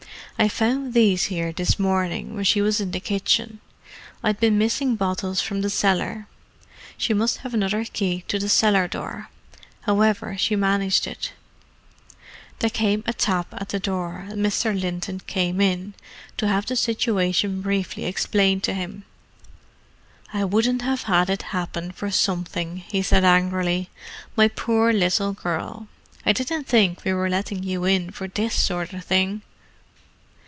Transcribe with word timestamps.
"I 0.39 0.47
found 0.49 0.95
these 0.95 1.31
'ere 1.31 1.51
this 1.51 1.77
morning 1.77 2.33
when 2.33 2.45
she 2.45 2.61
was 2.63 2.81
in 2.81 2.89
the 2.89 2.99
kitchen: 2.99 3.59
I'd 4.23 4.39
been 4.39 4.57
missing 4.57 4.95
bottles 4.95 5.39
from 5.39 5.61
the 5.61 5.69
cellar. 5.69 6.25
She 6.97 7.13
must 7.13 7.37
have 7.41 7.53
another 7.53 7.85
key 7.85 8.23
to 8.27 8.39
the 8.39 8.49
cellar 8.49 8.87
door, 8.87 9.29
'owever 9.87 10.39
she 10.39 10.55
managed 10.55 11.05
it." 11.05 11.33
There 12.57 12.71
came 12.71 13.03
a 13.05 13.13
tap 13.13 13.49
at 13.53 13.69
the 13.69 13.79
door, 13.79 14.25
and 14.29 14.43
Mr. 14.43 14.73
Linton 14.75 15.19
came 15.27 15.61
in—to 15.61 16.47
have 16.47 16.65
the 16.65 16.75
situation 16.75 17.61
briefly 17.61 18.05
explained 18.05 18.63
to 18.63 18.73
him. 18.73 19.03
"I 20.33 20.43
wouldn't 20.43 20.81
have 20.81 21.03
had 21.03 21.29
it 21.29 21.43
happen 21.53 21.91
for 21.91 22.09
something," 22.09 22.77
he 22.77 23.03
said 23.03 23.23
angrily. 23.23 23.91
"My 24.35 24.47
poor 24.47 24.91
little 24.91 25.33
girl, 25.33 25.87
I 26.25 26.33
didn't 26.33 26.63
think 26.63 27.03
we 27.03 27.13
were 27.13 27.29
letting 27.29 27.61
you 27.61 27.83
in 27.85 28.09
for 28.09 28.27
this 28.27 28.55
sort 28.55 28.91
of 28.91 29.03
thing." 29.03 29.43